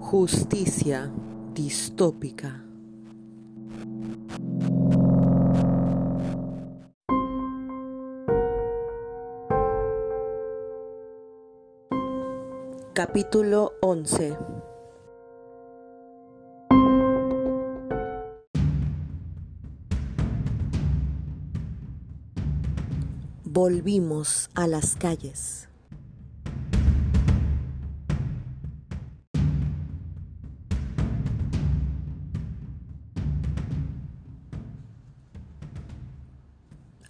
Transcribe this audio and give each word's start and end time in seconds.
Justicia 0.00 1.12
distópica. 1.54 2.62
Capítulo 12.94 13.72
11 13.82 14.53
Volvimos 23.56 24.50
a 24.56 24.66
las 24.66 24.96
calles. 24.96 25.68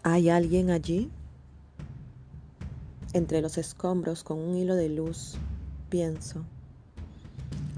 ¿Hay 0.02 0.28
alguien 0.28 0.68
allí? 0.68 1.10
Entre 3.14 3.40
los 3.40 3.56
escombros 3.56 4.22
con 4.22 4.38
un 4.38 4.58
hilo 4.58 4.74
de 4.74 4.90
luz, 4.90 5.36
pienso. 5.88 6.44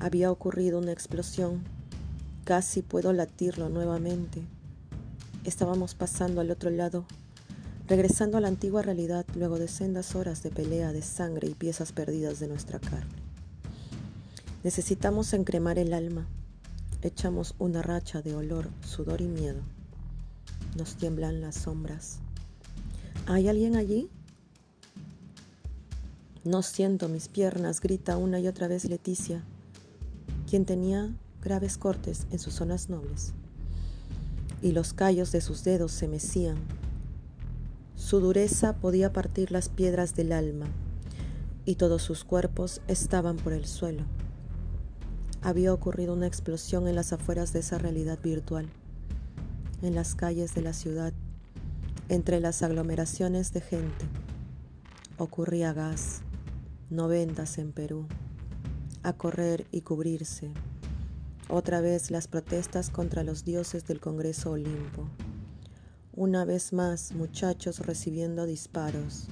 Había 0.01 0.33
ocurrido 0.33 0.81
una 0.81 0.91
explosión. 0.91 1.63
Casi 2.45 2.83
puedo 2.83 3.13
latirlo 3.13 3.69
nuevamente. 3.69 4.43
Estábamos 5.45 5.95
pasando 5.95 6.41
al 6.41 6.51
otro 6.51 6.71
lado, 6.71 7.07
regresando 7.89 8.39
a 8.39 8.41
la 8.41 8.49
antigua 8.49 8.83
realidad 8.83 9.25
luego 9.35 9.59
de 9.59 9.69
sendas 9.69 10.15
horas 10.15 10.43
de 10.43 10.51
pelea 10.51 10.93
de 10.93 11.03
sangre 11.03 11.49
y 11.49 11.55
piezas 11.55 11.93
perdidas 11.93 12.41
de 12.41 12.49
nuestra 12.49 12.79
carne. 12.79 13.15
Necesitamos 14.65 15.33
encremar 15.33 15.79
el 15.79 15.93
alma. 15.93 16.27
Echamos 17.03 17.55
una 17.59 17.83
racha 17.83 18.23
de 18.23 18.35
olor, 18.35 18.69
sudor 18.85 19.21
y 19.21 19.29
miedo. 19.29 19.61
Nos 20.77 20.97
tiemblan 20.97 21.41
las 21.41 21.55
sombras. 21.55 22.19
¿Hay 23.27 23.49
alguien 23.49 23.77
allí? 23.77 24.09
No 26.43 26.63
siento 26.63 27.09
mis 27.09 27.29
piernas, 27.29 27.81
grita 27.81 28.17
una 28.17 28.41
y 28.41 28.47
otra 28.47 28.69
vez 28.69 28.85
Leticia, 28.85 29.43
quien 30.49 30.65
tenía 30.65 31.13
graves 31.43 31.77
cortes 31.77 32.27
en 32.31 32.39
sus 32.39 32.55
zonas 32.55 32.89
nobles, 32.89 33.33
y 34.63 34.71
los 34.71 34.93
callos 34.93 35.33
de 35.33 35.41
sus 35.41 35.65
dedos 35.65 35.91
se 35.91 36.07
mecían. 36.07 36.57
Su 38.07 38.21
dureza 38.21 38.77
podía 38.77 39.13
partir 39.13 39.51
las 39.51 39.69
piedras 39.69 40.15
del 40.15 40.31
alma, 40.31 40.67
y 41.65 41.75
todos 41.75 42.03
sus 42.03 42.23
cuerpos 42.23 42.81
estaban 42.87 43.35
por 43.35 43.53
el 43.53 43.67
suelo. 43.67 44.05
Había 45.43 45.75
ocurrido 45.75 46.13
una 46.13 46.29
explosión 46.29 46.87
en 46.87 46.95
las 46.95 47.13
afueras 47.13 47.53
de 47.53 47.59
esa 47.59 47.79
realidad 47.79 48.21
virtual 48.23 48.69
en 49.83 49.97
las 49.97 50.15
calles 50.15 50.55
de 50.55 50.63
la 50.63 50.73
ciudad, 50.73 51.15
entre 52.09 52.39
las 52.39 52.63
aglomeraciones 52.63 53.53
de 53.53 53.61
gente. 53.61 54.05
Ocurría 55.19 55.73
gas, 55.73 56.21
noventas 56.91 57.59
en 57.59 57.73
Perú, 57.73 58.07
a 59.03 59.15
correr 59.15 59.67
y 59.73 59.81
cubrirse. 59.81 60.53
Otra 61.49 61.81
vez 61.81 62.13
las 62.13 62.29
protestas 62.29 62.89
contra 62.89 63.25
los 63.25 63.45
dioses 63.45 63.85
del 63.85 63.99
Congreso 63.99 64.53
Olimpo. 64.53 65.09
Una 66.19 66.47
vez 66.47 66.73
más 66.73 67.13
muchachos 67.13 67.81
recibiendo 67.81 68.47
disparos. 68.47 69.27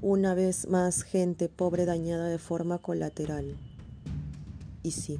Una 0.00 0.32
vez 0.34 0.68
más 0.68 1.02
gente 1.02 1.48
pobre 1.48 1.86
dañada 1.86 2.28
de 2.28 2.38
forma 2.38 2.78
colateral. 2.78 3.56
Y 4.84 4.92
sí, 4.92 5.18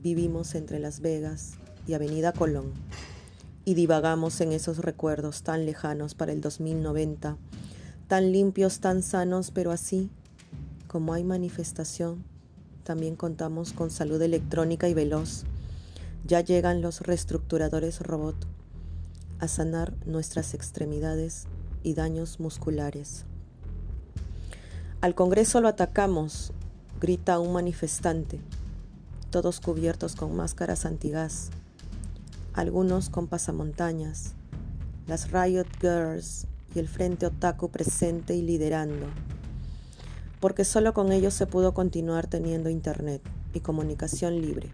vivimos 0.00 0.54
entre 0.54 0.78
Las 0.78 1.00
Vegas 1.00 1.54
y 1.88 1.94
Avenida 1.94 2.32
Colón 2.32 2.72
y 3.64 3.74
divagamos 3.74 4.40
en 4.40 4.52
esos 4.52 4.78
recuerdos 4.78 5.42
tan 5.42 5.66
lejanos 5.66 6.14
para 6.14 6.30
el 6.30 6.40
2090, 6.40 7.36
tan 8.06 8.30
limpios, 8.30 8.78
tan 8.78 9.02
sanos, 9.02 9.50
pero 9.50 9.72
así 9.72 10.08
como 10.86 11.14
hay 11.14 11.24
manifestación, 11.24 12.22
también 12.84 13.16
contamos 13.16 13.72
con 13.72 13.90
salud 13.90 14.22
electrónica 14.22 14.88
y 14.88 14.94
veloz. 14.94 15.42
Ya 16.24 16.42
llegan 16.42 16.80
los 16.80 17.00
reestructuradores 17.00 17.98
robot 17.98 18.51
a 19.42 19.48
sanar 19.48 19.92
nuestras 20.06 20.54
extremidades 20.54 21.44
y 21.82 21.92
daños 21.92 22.40
musculares. 22.40 23.26
Al 25.02 25.14
Congreso 25.14 25.60
lo 25.60 25.68
atacamos, 25.68 26.52
grita 27.00 27.38
un 27.38 27.52
manifestante, 27.52 28.40
todos 29.30 29.60
cubiertos 29.60 30.16
con 30.16 30.34
máscaras 30.34 30.86
antigás 30.86 31.50
algunos 32.54 33.08
con 33.08 33.28
pasamontañas, 33.28 34.34
las 35.06 35.30
Riot 35.32 35.66
Girls 35.80 36.46
y 36.74 36.78
el 36.80 36.88
Frente 36.88 37.26
Otaku 37.26 37.70
presente 37.70 38.34
y 38.34 38.42
liderando, 38.42 39.06
porque 40.38 40.64
solo 40.64 40.92
con 40.92 41.12
ellos 41.12 41.32
se 41.32 41.46
pudo 41.46 41.72
continuar 41.72 42.26
teniendo 42.26 42.68
internet 42.68 43.22
y 43.54 43.60
comunicación 43.60 44.40
libre, 44.40 44.70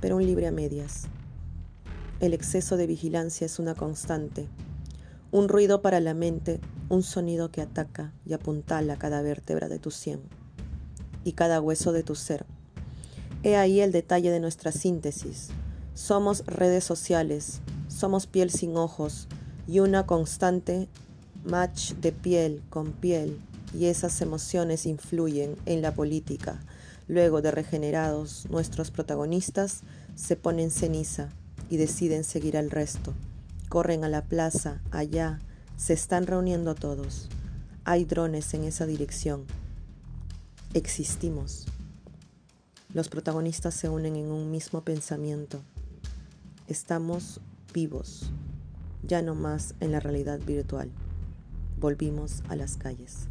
pero 0.00 0.16
un 0.16 0.26
libre 0.26 0.46
a 0.46 0.52
medias. 0.52 1.08
El 2.18 2.32
exceso 2.32 2.78
de 2.78 2.86
vigilancia 2.86 3.44
es 3.44 3.58
una 3.58 3.74
constante, 3.74 4.48
un 5.32 5.50
ruido 5.50 5.82
para 5.82 6.00
la 6.00 6.14
mente, 6.14 6.60
un 6.88 7.02
sonido 7.02 7.50
que 7.50 7.60
ataca 7.60 8.14
y 8.24 8.32
apuntala 8.32 8.96
cada 8.96 9.20
vértebra 9.20 9.68
de 9.68 9.78
tu 9.78 9.90
sien 9.90 10.20
y 11.24 11.32
cada 11.32 11.60
hueso 11.60 11.92
de 11.92 12.02
tu 12.02 12.14
ser. 12.14 12.46
He 13.42 13.56
ahí 13.56 13.82
el 13.82 13.92
detalle 13.92 14.30
de 14.30 14.40
nuestra 14.40 14.72
síntesis, 14.72 15.48
somos 15.92 16.46
redes 16.46 16.84
sociales, 16.84 17.60
somos 17.88 18.26
piel 18.26 18.50
sin 18.50 18.78
ojos 18.78 19.28
y 19.68 19.80
una 19.80 20.06
constante 20.06 20.88
match 21.44 21.92
de 21.96 22.12
piel 22.12 22.62
con 22.70 22.92
piel 22.92 23.38
y 23.74 23.86
esas 23.86 24.22
emociones 24.22 24.86
influyen 24.86 25.54
en 25.66 25.82
la 25.82 25.92
política. 25.92 26.62
Luego 27.08 27.42
de 27.42 27.50
regenerados, 27.50 28.46
nuestros 28.48 28.90
protagonistas 28.90 29.82
se 30.14 30.36
ponen 30.36 30.70
ceniza 30.70 31.28
y 31.70 31.76
deciden 31.76 32.24
seguir 32.24 32.56
al 32.56 32.70
resto. 32.70 33.12
Corren 33.68 34.04
a 34.04 34.08
la 34.08 34.24
plaza, 34.24 34.80
allá, 34.90 35.40
se 35.76 35.92
están 35.92 36.26
reuniendo 36.26 36.74
todos. 36.74 37.28
Hay 37.84 38.04
drones 38.04 38.52
en 38.54 38.64
esa 38.64 38.86
dirección. 38.86 39.44
Existimos. 40.74 41.66
Los 42.94 43.08
protagonistas 43.08 43.74
se 43.74 43.88
unen 43.88 44.16
en 44.16 44.30
un 44.30 44.50
mismo 44.50 44.82
pensamiento. 44.82 45.60
Estamos 46.68 47.40
vivos, 47.72 48.30
ya 49.02 49.22
no 49.22 49.34
más 49.34 49.74
en 49.80 49.92
la 49.92 50.00
realidad 50.00 50.40
virtual. 50.40 50.90
Volvimos 51.78 52.42
a 52.48 52.56
las 52.56 52.76
calles. 52.76 53.28